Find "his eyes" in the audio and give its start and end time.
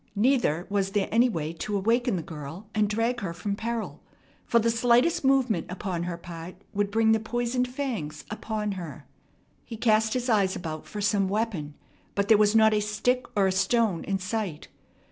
10.15-10.55